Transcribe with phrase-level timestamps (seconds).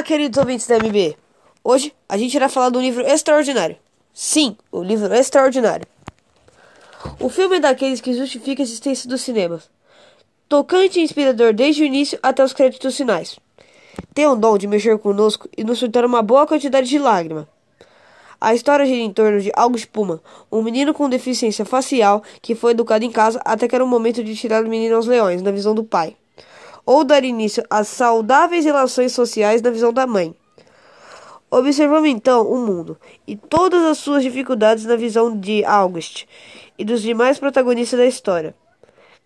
[0.00, 1.14] Olá, queridos ouvintes da MB!
[1.62, 3.76] Hoje a gente irá falar do livro extraordinário.
[4.14, 5.86] Sim, o livro extraordinário.
[7.20, 9.68] O filme é daqueles que justifica a existência dos cinemas.
[10.48, 13.38] Tocante e inspirador desde o início até os créditos finais.
[14.14, 17.46] Tem o dom de mexer conosco e nos soltar uma boa quantidade de lágrima.
[18.40, 22.70] A história gira em torno de August Puma, um menino com deficiência facial que foi
[22.70, 25.50] educado em casa até que era o momento de tirar o menino aos leões, na
[25.50, 26.16] visão do pai
[26.90, 30.34] ou dar início a saudáveis relações sociais na visão da mãe.
[31.48, 36.26] Observamos então o mundo e todas as suas dificuldades na visão de August
[36.76, 38.56] e dos demais protagonistas da história,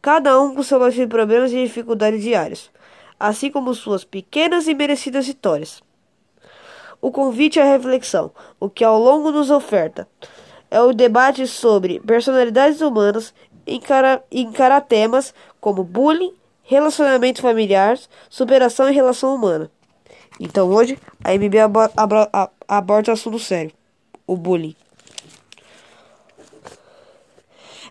[0.00, 2.70] cada um com seu lote de problemas e dificuldades diários,
[3.18, 5.82] assim como suas pequenas e merecidas vitórias.
[6.98, 10.08] O convite à reflexão, o que ao longo nos oferta,
[10.70, 13.34] é o debate sobre personalidades humanas
[13.66, 16.39] encara, encarar temas como bullying,
[16.70, 17.98] relacionamento familiar,
[18.28, 19.68] superação e relação humana.
[20.38, 21.56] Então hoje a MB
[22.68, 23.72] aborda o assunto sério,
[24.24, 24.76] o bullying.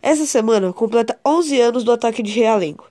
[0.01, 2.85] Essa semana completa 11 anos do ataque de Realengo.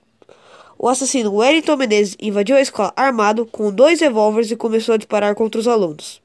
[0.77, 5.33] O assassino Wellington Menezes invadiu a escola armado com dois revólveres e começou a disparar
[5.33, 6.21] contra os alunos,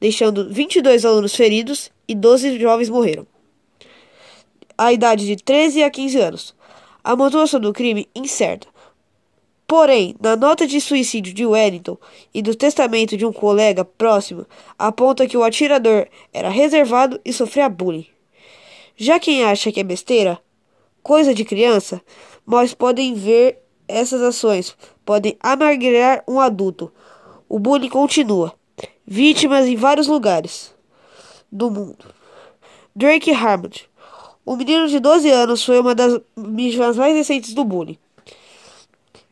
[0.00, 3.26] deixando 22 alunos feridos e 12 jovens morreram.
[4.78, 6.58] A idade de 13 a 15 anos.
[7.04, 8.66] A motivação do crime incerta,
[9.68, 11.98] Porém, na nota de suicídio de Wellington
[12.32, 14.46] e do testamento de um colega próximo,
[14.78, 18.06] aponta que o atirador era reservado e sofria bullying.
[18.96, 20.40] Já quem acha que é besteira,
[21.02, 22.00] coisa de criança,
[22.46, 24.74] mas podem ver essas ações,
[25.04, 26.90] podem amargurar um adulto.
[27.46, 28.54] O bullying continua.
[29.06, 30.74] Vítimas em vários lugares
[31.52, 32.06] do mundo.
[32.96, 33.68] Drake Harmon.
[34.46, 37.98] O menino de 12 anos foi uma das vítimas mais recentes do bullying.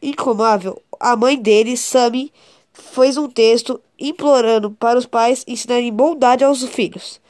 [0.00, 2.32] Incomável, a mãe dele, Sammy,
[2.72, 7.20] fez um texto implorando para os pais ensinarem bondade aos filhos.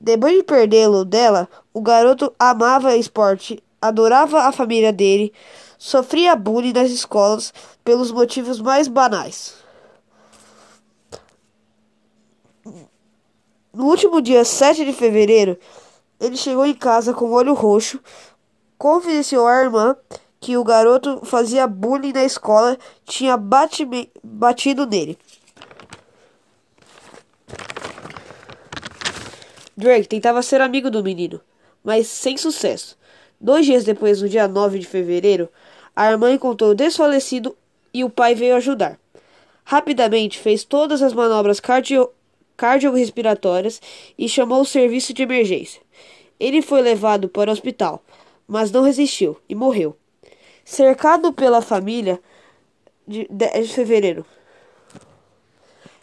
[0.00, 5.32] Depois de perdê-lo dela, o garoto amava esporte, adorava a família dele,
[5.78, 9.54] sofria bullying nas escolas pelos motivos mais banais.
[13.72, 15.58] No último dia 7 de fevereiro,
[16.20, 17.98] ele chegou em casa com o olho roxo,
[18.78, 19.96] confidenciou à irmã
[20.44, 25.16] que o garoto fazia bullying na escola tinha batido nele.
[29.74, 31.40] Drake tentava ser amigo do menino,
[31.82, 32.94] mas sem sucesso.
[33.40, 35.48] Dois dias depois, no dia 9 de fevereiro,
[35.96, 37.56] a irmã encontrou o desfalecido
[37.94, 39.00] e o pai veio ajudar.
[39.64, 42.10] Rapidamente fez todas as manobras cardio
[42.54, 43.80] cardiorrespiratórias
[44.18, 45.80] e chamou o serviço de emergência.
[46.38, 48.04] Ele foi levado para o hospital,
[48.46, 49.96] mas não resistiu e morreu
[50.64, 52.20] cercado pela família
[53.06, 54.26] de 10 de fevereiro.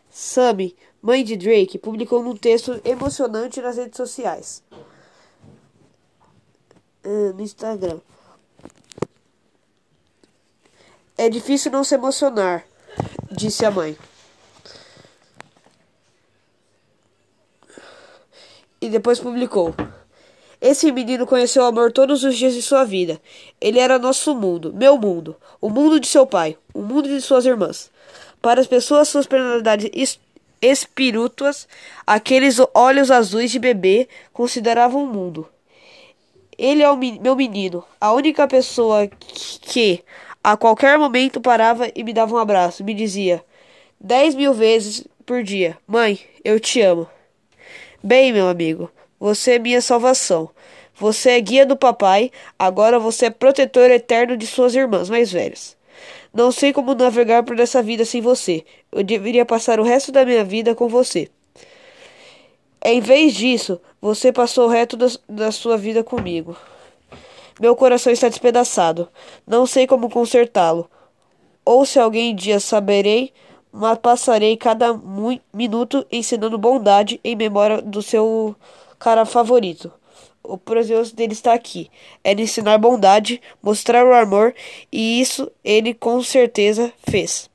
[0.09, 4.63] Sammy, mãe de Drake, publicou um texto emocionante nas redes sociais.
[7.03, 7.99] Uh, no Instagram.
[11.17, 12.65] É difícil não se emocionar,
[13.31, 13.97] disse a mãe.
[18.79, 19.75] E depois publicou.
[20.61, 23.19] Esse menino conheceu o amor todos os dias de sua vida.
[23.59, 27.47] Ele era nosso mundo, meu mundo, o mundo de seu pai, o mundo de suas
[27.47, 27.89] irmãs.
[28.39, 30.19] Para as pessoas, suas personalidades
[30.61, 31.67] espirituas,
[32.05, 35.49] aqueles olhos azuis de bebê consideravam o mundo.
[36.55, 39.09] Ele é o meu menino, a única pessoa
[39.61, 40.03] que,
[40.43, 42.83] a qualquer momento, parava e me dava um abraço.
[42.83, 43.43] Me dizia
[43.99, 47.07] dez mil vezes por dia: Mãe, eu te amo.
[48.03, 48.91] Bem, meu amigo.
[49.21, 50.49] Você é minha salvação.
[50.95, 55.77] Você é guia do papai, agora você é protetor eterno de suas irmãs mais velhas.
[56.33, 58.65] Não sei como navegar por essa vida sem você.
[58.91, 61.29] Eu deveria passar o resto da minha vida com você.
[62.83, 64.97] Em vez disso, você passou o resto
[65.29, 66.57] da, sua vida comigo.
[67.59, 69.07] Meu coração está despedaçado.
[69.45, 70.89] Não sei como consertá-lo.
[71.63, 73.31] Ou se alguém dia saberei,
[73.71, 74.99] mas passarei cada
[75.53, 78.55] minuto ensinando bondade em memória do seu
[79.01, 79.91] cara favorito.
[80.43, 81.89] O prazeroso dele está aqui.
[82.23, 84.53] É de ensinar bondade, mostrar o amor,
[84.91, 87.49] e isso ele com certeza fez.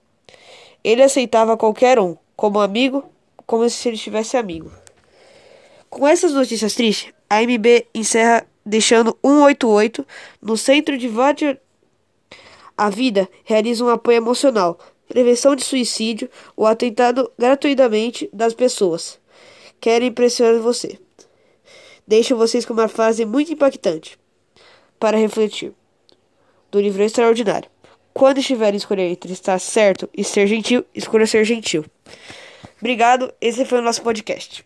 [0.83, 3.05] Ele aceitava qualquer um, como amigo,
[3.47, 4.71] como se ele tivesse amigo.
[5.89, 10.07] Com essas notícias tristes, a MB encerra deixando 188
[10.43, 11.57] no centro de vários.
[12.77, 14.79] A vida realiza um apoio emocional,
[15.09, 19.19] prevenção de suicídio ou atentado gratuitamente das pessoas.
[19.81, 20.99] Querem impressionar você
[22.07, 24.19] deixo vocês com uma frase muito impactante
[24.99, 25.73] para refletir
[26.71, 27.71] do livro extraordinário.
[28.13, 31.85] quando estiver escolhendo entre estar certo e ser gentil, escolha ser gentil.
[32.81, 34.65] Obrigado, esse foi o nosso podcast.